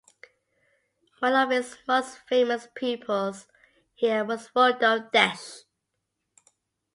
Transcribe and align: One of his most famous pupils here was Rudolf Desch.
One 1.19 1.35
of 1.35 1.51
his 1.51 1.77
most 1.87 2.17
famous 2.27 2.67
pupils 2.73 3.45
here 3.93 4.25
was 4.25 4.49
Rudolf 4.55 5.11
Desch. 5.11 5.59